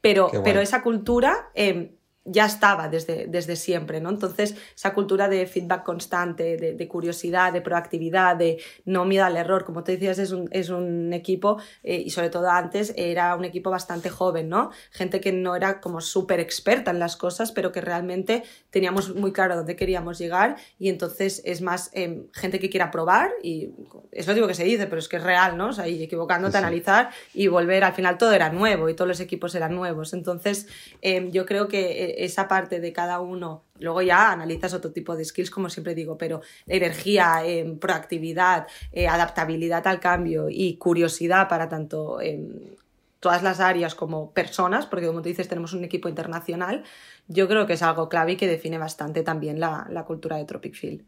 [0.00, 1.92] Pero, pero esa cultura em,
[2.24, 4.08] ya estaba desde, desde siempre, ¿no?
[4.08, 9.64] Entonces, esa cultura de feedback constante, de, curiosidad, de proactividad, de no miedo al error,
[9.64, 13.44] como te decías, es un, es un equipo, eh, y sobre todo antes era un
[13.44, 14.70] equipo bastante joven, ¿no?
[14.90, 19.32] Gente que no era como súper experta en las cosas, pero que realmente teníamos muy
[19.32, 23.70] claro dónde queríamos llegar, y entonces es más em, gente que quiera probar, y
[24.12, 25.68] es lo digo que se dice, pero es que es real, ¿no?
[25.68, 29.20] O sea, y equivocándote, analizar y volver, al final todo era nuevo, y todos los
[29.20, 30.14] equipos eran nuevos.
[30.14, 30.66] Entonces,
[31.02, 35.16] em, yo creo que eh, esa parte de cada uno, luego ya analizas otro tipo
[35.16, 41.48] de skills, como siempre digo, pero energía, eh, proactividad, eh, adaptabilidad al cambio y curiosidad
[41.48, 42.76] para tanto en
[43.20, 46.84] todas las áreas como personas, porque como tú dices, tenemos un equipo internacional,
[47.26, 50.44] yo creo que es algo clave y que define bastante también la, la cultura de
[50.44, 51.04] Tropic Field.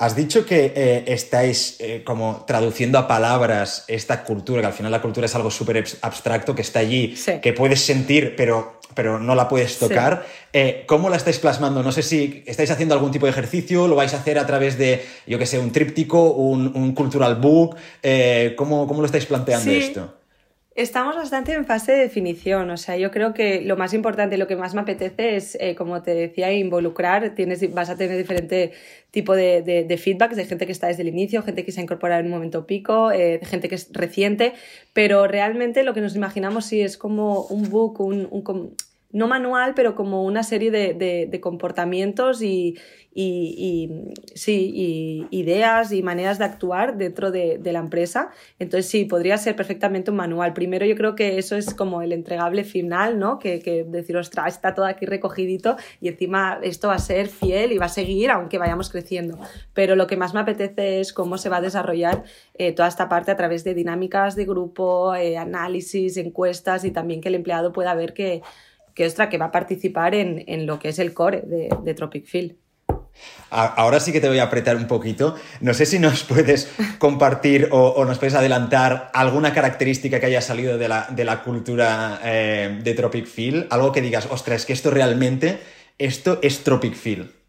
[0.00, 4.90] Has dicho que eh, estáis eh, como traduciendo a palabras esta cultura, que al final
[4.90, 9.34] la cultura es algo súper abstracto que está allí, que puedes sentir, pero, pero no
[9.34, 10.26] la puedes tocar.
[10.52, 11.82] Eh, ¿Cómo la estáis plasmando?
[11.82, 14.78] No sé si estáis haciendo algún tipo de ejercicio, lo vais a hacer a través
[14.78, 17.76] de, yo que sé, un tríptico, un, un cultural book.
[18.56, 20.19] ¿cómo, ¿cómo, lo estáis planteando esto?
[20.76, 24.46] Estamos bastante en fase de definición, o sea, yo creo que lo más importante, lo
[24.46, 28.70] que más me apetece es, eh, como te decía, involucrar, tienes, vas a tener diferente
[29.10, 31.82] tipo de, de, feedbacks de gente que está desde el inicio, gente que se ha
[31.82, 34.52] incorporado en un momento pico, eh, gente que es reciente,
[34.92, 38.28] pero realmente lo que nos imaginamos sí es como un book, un
[39.12, 42.78] no manual, pero como una serie de, comportamientos y,
[44.34, 48.30] sí, y ideas y maneras de actuar dentro de, la empresa.
[48.58, 50.52] Entonces sí, podría ser perfectamente un manual.
[50.52, 53.38] Primero yo creo que eso es como el entregable final, ¿no?
[53.38, 57.72] Que, que decir, ostras, está todo aquí recogidito y encima esto va a ser fiel
[57.72, 59.38] y va a seguir aunque vayamos creciendo.
[59.74, 63.08] Pero lo que más me apetece es cómo se va a desarrollar eh, toda esta
[63.08, 67.72] parte a través de dinámicas de grupo, eh, análisis, encuestas y también que el empleado
[67.72, 68.42] pueda ver que
[68.94, 72.56] que, que va a participar en, lo que es el core de, Tropic Field.
[73.50, 75.34] Ahora sí que te voy a apretar un poquito.
[75.60, 80.78] No sé si nos puedes compartir o, nos puedes adelantar alguna característica que haya salido
[80.78, 83.66] de la, cultura eh, de Tropic Field.
[83.70, 85.58] Algo que digas, ostras, es que esto realmente,
[85.98, 87.40] esto es Tropic Field.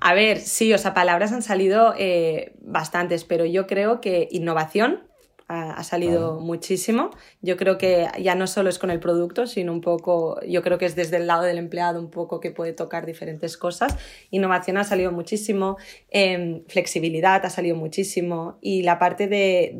[0.00, 5.02] A ver, sí, o sea, palabras han salido eh, bastantes, pero yo creo que innovación
[5.48, 7.10] ha, salido muchísimo.
[7.42, 10.78] Yo creo que ya no solo es con el producto, sino un poco, yo creo
[10.78, 13.96] que es desde el lado del empleado un poco que puede tocar diferentes cosas.
[14.30, 15.76] Innovación ha salido muchísimo,
[16.10, 19.72] em, flexibilidad ha salido muchísimo y la parte de,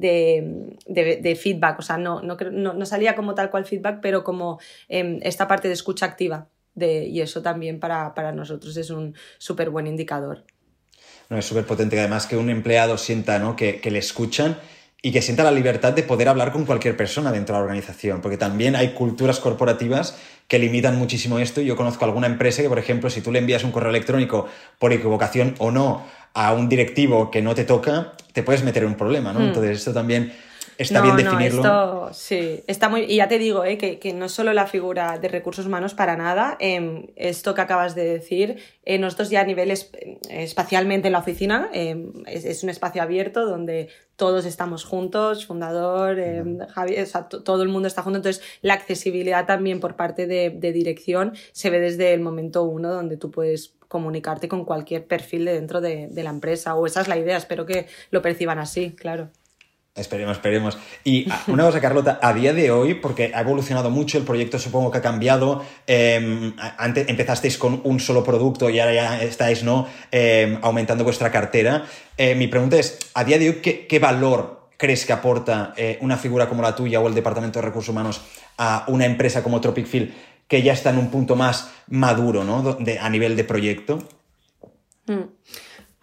[0.87, 5.19] de, feedback, o sea, no, no, no, salía como tal cual feedback, pero como em,
[5.23, 6.49] esta parte de escucha activa.
[6.75, 10.45] De, y eso también para, para nosotros es un súper buen indicador.
[11.31, 13.55] No, es súper potente, además que un empleado sienta ¿no?
[13.55, 14.59] que, que le escuchan
[15.05, 18.23] y que sienta la libertad de poder hablar con cualquier persona dentro de la organización,
[18.23, 20.17] porque también hay culturas corporativas
[20.49, 21.61] que limitan muchísimo esto.
[21.61, 24.95] Yo conozco alguna empresa que, por ejemplo, si tú le envías un correo electrónico por
[24.95, 28.95] equivocación o no a un directivo que no te toca, te puedes meter en un
[28.95, 29.41] problema, ¿no?
[29.41, 29.49] Hmm.
[29.49, 30.33] Entonces, esto también
[30.79, 31.61] está bien definirlo.
[31.61, 33.03] esto, sí, está muy.
[33.03, 36.17] Y ya te digo, eh, que, que, no solo la figura de recursos humanos para
[36.17, 36.57] nada.
[36.61, 41.71] Eh, esto que acabas de decir, eh, nosotros ya a nivel espacialmente en la oficina,
[41.73, 47.07] em, es, un espacio abierto donde todos estamos juntos, fundador, em, Javier,
[47.45, 48.19] todo el mundo está junto.
[48.19, 52.93] Entonces, la accesibilidad también por parte de, de dirección se ve desde el momento uno,
[52.93, 57.01] donde tú puedes comunicarte con cualquier perfil de dentro de, de, la empresa, o esa
[57.01, 59.31] es la idea, espero que lo perciban así, claro.
[59.97, 60.77] Esperemos, esperemos.
[61.05, 64.59] Y ah, una cosa, Carlota, a día de hoy, porque ha evolucionado mucho, el proyecto
[64.59, 69.63] supongo que ha cambiado, em, antes empezasteis con un solo producto y ahora ya estáis
[69.63, 69.87] ¿no?
[70.11, 71.85] Em, aumentando vuestra cartera.
[72.19, 76.17] Eh, mi pregunta es, a día de hoy, ¿qué, valor crees que aporta eh, una
[76.17, 78.21] figura como la tuya o el Departamento de Recursos Humanos
[78.59, 80.13] a una empresa como Tropic Field
[80.49, 82.79] que ya está en un punto más maduro ¿no?
[83.01, 84.01] a nivel de proyecto?
[85.07, 85.23] Mm.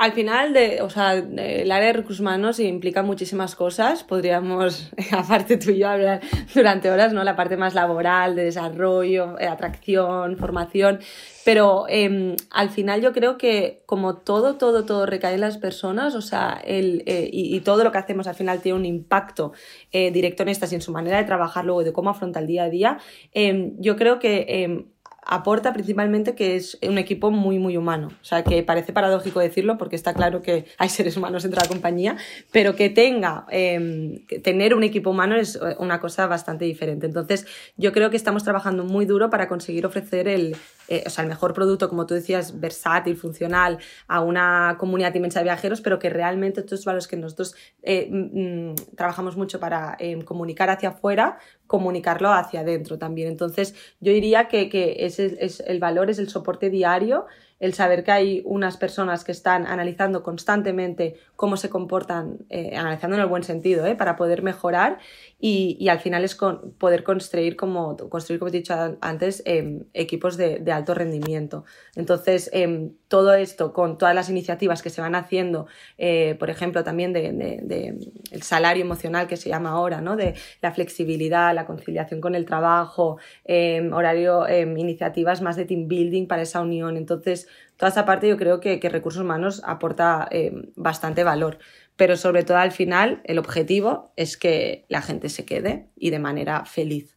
[0.01, 4.03] Al final, de, o sea, el área de recursos humanos implica muchísimas cosas.
[4.03, 6.21] Podríamos, aparte tú y yo, hablar
[6.55, 7.23] durante horas, ¿no?
[7.23, 11.01] La parte más laboral, de desarrollo, de atracción, formación.
[11.45, 16.15] Pero em, al final yo creo que como todo, todo, todo recae en las personas,
[16.15, 19.53] o sea, el, eh, y, todo lo que hacemos al final tiene un impacto
[19.91, 22.47] eh, directo en estas y en su manera de trabajar luego, de cómo afronta el
[22.47, 22.97] día a día,
[23.33, 24.85] em, yo creo que em,
[25.23, 28.09] aporta principalmente que es un equipo muy, muy humano.
[28.21, 31.67] O sea, que parece paradójico decirlo porque está claro que hay seres humanos dentro de
[31.67, 32.17] la compañía,
[32.51, 37.05] pero que tenga, em, tener un equipo humano es una cosa bastante diferente.
[37.05, 37.45] Entonces,
[37.77, 40.55] yo creo que estamos trabajando muy duro para conseguir ofrecer el,
[40.87, 45.39] eh, o sea, el mejor producto, como tú decías, versátil, funcional, a una comunidad inmensa
[45.39, 49.95] de viajeros, pero que realmente estos valores que nosotros eh, mm, mm, trabajamos mucho para
[49.99, 51.37] em, comunicar hacia afuera,
[51.71, 53.29] comunicarlo hacia adentro también.
[53.29, 57.27] Entonces, yo diría que, que ese es el valor, es el soporte diario
[57.61, 63.15] el saber que hay unas personas que están analizando constantemente cómo se comportan, eh, analizando
[63.15, 64.97] en el buen sentido, eh, para poder mejorar
[65.39, 70.71] y, al final es poder construir, como, construir, como he dicho antes, em, equipos de,
[70.71, 71.65] alto rendimiento.
[71.95, 76.83] Entonces, em, todo esto con todas las iniciativas que se van haciendo, eh, por ejemplo,
[76.83, 77.95] también de,
[78.31, 80.15] el salario emocional que se llama ahora, ¿no?
[80.15, 86.27] de la flexibilidad, la conciliación con el trabajo, em, horario, iniciativas más de team building
[86.27, 86.97] para esa unión.
[86.97, 87.47] Entonces,
[87.77, 90.29] toda esa parte yo creo que, Recursos Humanos aporta
[90.75, 91.59] bastante valor
[92.01, 96.17] pero sobre todo al final el objetivo es que la gente se quede y de
[96.17, 97.15] manera feliz.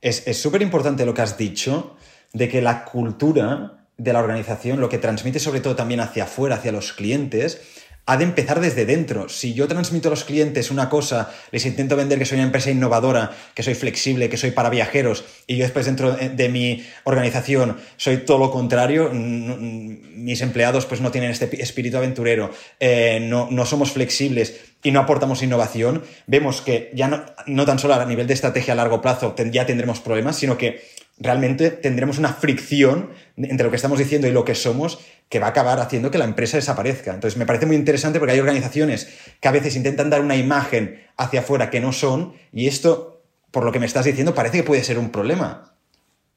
[0.00, 1.96] Es súper importante lo que has dicho
[2.32, 6.56] de que la cultura de la organización, lo que transmite sobre todo también hacia afuera,
[6.56, 9.28] hacia los clientes, ha de empezar desde dentro.
[9.28, 12.70] Si yo transmito a los clientes una cosa, les intento vender que soy una empresa
[12.70, 17.76] innovadora, que soy flexible, que soy para viajeros, y yo después dentro de mi organización
[17.96, 23.66] soy todo lo contrario, mis empleados pues no tienen este espíritu aventurero, eh, no, no
[23.66, 28.26] somos flexibles y no aportamos innovación, vemos que ya no, no tan solo a nivel
[28.26, 30.82] de estrategia a largo plazo ya tendremos problemas, sino que
[31.18, 34.98] realmente tendremos una fricción entre lo que estamos diciendo y lo que somos
[35.32, 37.14] que va a acabar haciendo que la empresa desaparezca.
[37.14, 39.08] Entonces me parece muy interesante porque hay organizaciones
[39.40, 43.64] que a veces intentan dar una imagen hacia afuera que no son y esto por
[43.64, 45.71] lo que me estás diciendo, parece que puede ser un problema.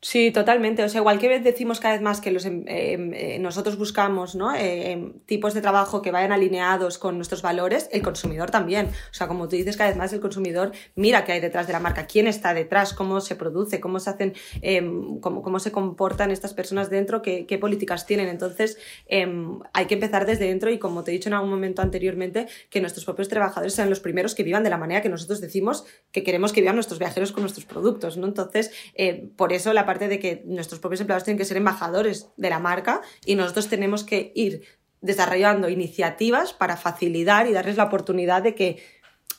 [0.01, 0.83] Sí, totalmente.
[0.83, 4.35] O sea, igual que decimos cada vez más que los, em, em, eh, nosotros buscamos
[4.35, 4.53] ¿no?
[4.53, 8.87] Eh, em, tipos de trabajo que vayan alineados con nuestros valores, el consumidor también.
[8.87, 11.73] O sea, como tú dices, cada vez más el consumidor mira qué hay detrás de
[11.73, 14.33] la marca, quién está detrás, cómo se produce, cómo se hacen,
[15.21, 18.27] cómo, cómo, se comportan estas personas dentro, qué, qué políticas tienen.
[18.27, 18.77] Entonces,
[19.73, 22.79] hay que empezar desde dentro y, como te he dicho en algún momento anteriormente, que
[22.79, 26.23] nuestros propios trabajadores sean los primeros que vivan de la manera que nosotros decimos que
[26.23, 28.17] queremos que vivan nuestros viajeros con nuestros productos.
[28.17, 28.27] ¿no?
[28.27, 32.29] Entonces, eh, por eso la parte de que nuestros propios empleados tienen que ser embajadores
[32.37, 34.63] de la marca y nosotros tenemos que ir
[35.01, 38.83] desarrollando iniciativas para facilitar y darles la oportunidad de que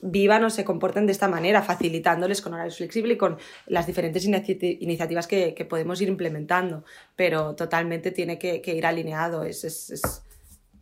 [0.01, 4.25] vivan o se comporten de esta manera, facilitándoles con horarios flexibles y con las diferentes
[4.25, 6.85] iniciativas que, podemos ir implementando.
[7.17, 10.23] Pero totalmente tiene que, ir alineado, es, es,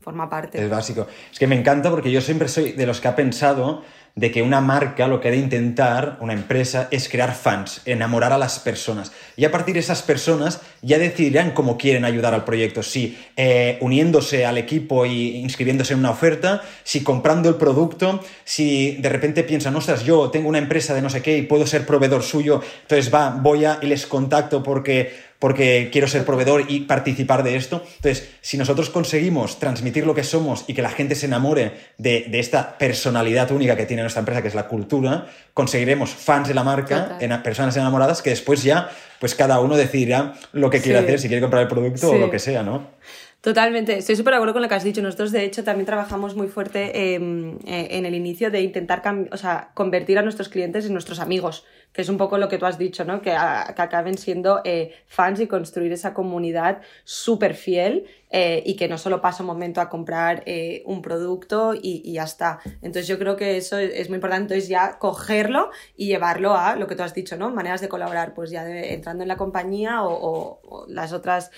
[0.00, 0.62] forma parte.
[0.62, 1.06] Es básico.
[1.32, 3.82] Es que me encanta porque yo siempre soy de los que ha pensado
[4.16, 8.32] de que una marca lo que ha de intentar, una empresa, es crear fans, enamorar
[8.32, 9.10] a las personas.
[9.36, 13.76] Y a partir de esas personas ya decidirán cómo quieren ayudar al proyecto, si eh,
[13.80, 19.42] uniéndose al equipo y inscribiéndose en una oferta, si comprando el producto, si de repente
[19.42, 22.62] piensan, ostras, yo tengo una empresa de no sé qué y puedo ser proveedor suyo,
[22.82, 27.56] entonces va, voy a y les contacto porque porque quiero ser proveedor y participar de
[27.56, 27.82] esto.
[27.96, 32.30] Entonces, si nosotros conseguimos transmitir lo que somos y que la gente se enamore de,
[32.32, 36.64] esta personalidad única que tiene nuestra empresa, que es la cultura, conseguiremos fans de la
[36.64, 38.88] marca, en, personas enamoradas, que después ya,
[39.20, 42.30] pues cada uno decidirá lo que quiere hacer, si quiere comprar el producto o lo
[42.30, 42.94] que sea, ¿no?
[43.42, 45.02] Totalmente, estoy súper de acuerdo con lo que has dicho.
[45.02, 49.36] Nosotros, de hecho, también trabajamos muy fuerte em, eh, en el inicio de intentar o
[49.36, 52.66] sea, convertir a nuestros clientes en nuestros amigos que es un poco lo que tú
[52.66, 53.22] has dicho, ¿no?
[53.22, 58.98] Que, acaben siendo eh, fans y construir esa comunidad súper fiel eh, y que no
[58.98, 62.58] solo pasa un momento a comprar eh, un producto y, ya está.
[62.82, 66.88] Entonces yo creo que eso es, muy importante, es ya cogerlo y llevarlo a lo
[66.88, 67.50] que tú has dicho, ¿no?
[67.50, 71.52] Maneras de colaborar, pues ya entrando en la compañía o, o, las otras,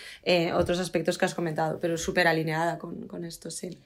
[0.54, 3.78] otros aspectos que has comentado, pero súper alineada con, con esto, sí.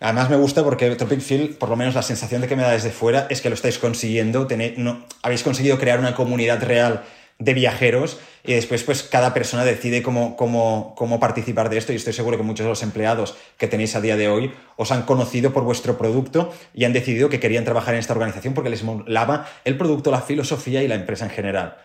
[0.00, 2.70] Además me gusta porque Tropic Field, por lo menos la sensación de que me da
[2.70, 7.04] desde fuera, es que lo estáis consiguiendo, tener, no, habéis conseguido crear una comunidad real
[7.38, 11.96] de viajeros y después pues cada persona decide cómo, cómo, cómo participar de esto y
[11.96, 15.02] estoy seguro que muchos de los empleados que tenéis a día de hoy os han
[15.02, 18.82] conocido por vuestro producto y han decidido que querían trabajar en esta organización porque les
[18.82, 21.76] molaba el producto, la filosofía y la empresa en general.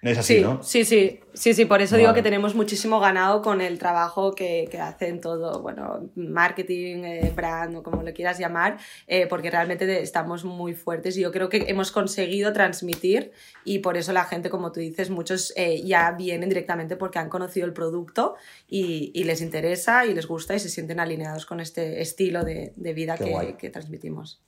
[0.00, 0.62] Es así, sí, ¿no?
[0.62, 4.68] Sí, sí, sí, sí, por eso digo que tenemos muchísimo ganado con el trabajo que,
[4.70, 10.00] que hacen todo, bueno, marketing, eh, brand o como lo quieras llamar, eh, porque realmente
[10.00, 13.32] estamos muy fuertes y yo creo que hemos conseguido transmitir
[13.64, 17.28] y por eso la gente, como tú dices, muchos eh, ya vienen directamente porque han
[17.28, 18.36] conocido el producto
[18.68, 22.72] y, y, les interesa y les gusta y se sienten alineados con este estilo de,
[22.76, 24.40] de vida que, que transmitimos.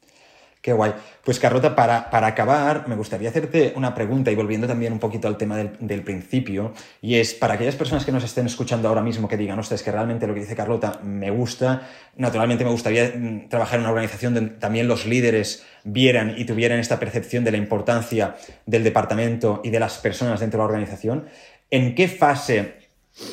[0.61, 0.93] Qué guay.
[1.25, 5.27] Pues Carlota, para, para, acabar, me gustaría hacerte una pregunta y volviendo también un poquito
[5.27, 9.01] al tema del, del, principio, y es para aquellas personas que nos estén escuchando ahora
[9.01, 13.11] mismo que digan, ostras, que realmente lo que dice Carlota me gusta, naturalmente me gustaría
[13.15, 17.53] mm, trabajar en una organización donde también los líderes vieran y tuvieran esta percepción de
[17.53, 21.27] la importancia del departamento y de las personas dentro de la organización.
[21.71, 22.75] ¿En qué fase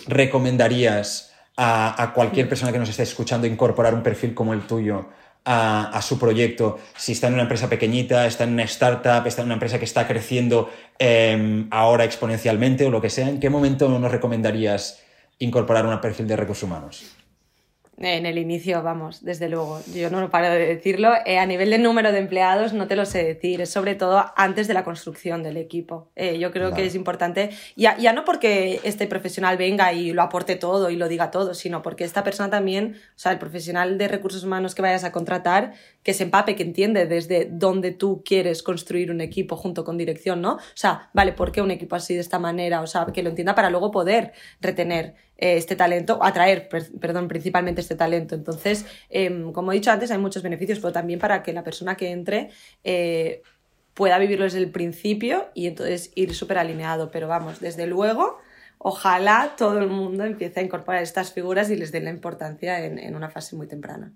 [0.07, 5.09] recomendarías a, a cualquier persona que nos esté escuchando incorporar un perfil como el tuyo?
[5.49, 9.47] A, su proyecto, si está en una empresa pequeñita, está en una startup, está en
[9.47, 13.87] una empresa que está creciendo em, ahora exponencialmente o lo que sea, ¿en qué momento
[13.87, 15.01] nos recomendarías
[15.39, 17.16] incorporar un perfil de recursos humanos?
[17.99, 19.81] En el inicio, vamos, desde luego.
[19.91, 21.13] Yo no lo paro de decirlo.
[21.25, 23.59] Eh, a nivel de número de empleados, no te lo sé decir.
[23.59, 26.07] Es sobre todo antes de la construcción del equipo.
[26.15, 30.21] Eh, yo creo que es importante, ya, ya no porque este profesional venga y lo
[30.21, 33.97] aporte todo y lo diga todo, sino porque esta persona también, o sea, el profesional
[33.97, 38.21] de recursos humanos que vayas a contratar, que se empape, que entiende desde dónde tú
[38.23, 40.53] quieres construir un equipo junto con dirección, ¿no?
[40.53, 42.81] O sea, vale, ¿por qué un equipo así de esta manera?
[42.81, 47.95] O sea, que lo entienda para luego poder retener este talento, atraer, perdón, principalmente este
[47.95, 48.35] talento.
[48.35, 51.95] Entonces, em, como he dicho antes, hay muchos beneficios, pero también para que la persona
[51.95, 52.49] que entre
[52.83, 53.41] eh,
[53.93, 57.11] pueda vivirlo desde el principio y entonces ir súper alineado.
[57.11, 58.39] Pero vamos, desde luego,
[58.79, 63.15] ojalá todo el mundo empiece a incorporar estas figuras y les dé la importancia en,
[63.15, 64.13] una fase muy temprana.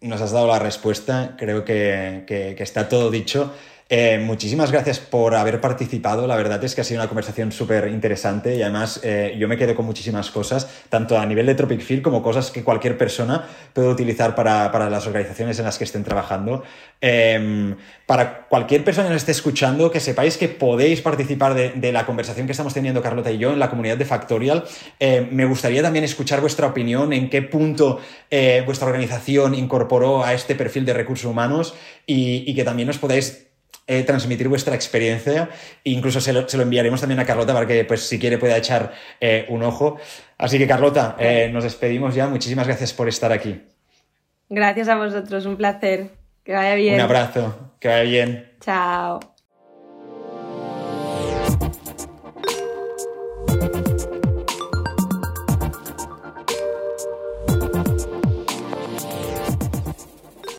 [0.00, 3.52] Nos has dado la respuesta, creo que, que está todo dicho.
[3.92, 6.28] Eh, muchísimas gracias por haber participado.
[6.28, 9.56] La verdad es que ha sido una conversación súper interesante y además eh, yo me
[9.56, 13.48] quedo con muchísimas cosas, tanto a nivel de Tropic Field como cosas que cualquier persona
[13.72, 16.62] puede utilizar para, para las organizaciones en las que estén trabajando.
[17.00, 17.74] Em,
[18.06, 22.46] para cualquier persona que nos esté escuchando, que sepáis que podéis participar de, la conversación
[22.46, 24.62] que estamos teniendo Carlota y yo en la comunidad de Factorial.
[25.00, 27.98] Eh, me gustaría también escuchar vuestra opinión, en qué punto
[28.64, 31.74] vuestra organización incorporó a este perfil de recursos humanos
[32.06, 33.49] y, y que también nos podáis
[33.86, 35.48] eh, transmitir vuestra experiencia.
[35.84, 39.46] Incluso se lo, enviaremos también a Carlota para que, pues, si quiere, pueda echar eh,
[39.48, 39.98] un ojo.
[40.38, 42.26] Así que, Carlota, eh, nos despedimos ya.
[42.26, 43.60] Muchísimas gracias por estar aquí.
[44.48, 46.10] Gracias a vosotros, un placer.
[46.44, 46.94] Que vaya bien.
[46.94, 48.52] Un abrazo, que vaya bien.
[48.60, 49.20] Chao.